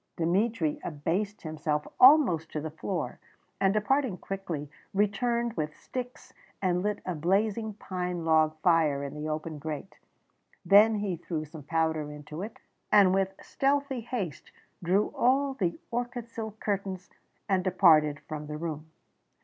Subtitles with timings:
[0.17, 3.19] Dmitry abased himself almost to the floor,
[3.59, 9.29] and departing quickly, returned with sticks and lit a blazing pine log fire in the
[9.29, 9.99] open grate.
[10.65, 12.57] Then he threw some powder into it,
[12.91, 14.51] and with stealthy haste
[14.81, 17.11] drew all the orchid silk curtains,
[17.47, 18.89] and departed from the room.